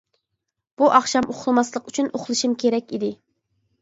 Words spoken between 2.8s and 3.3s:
ئىدى.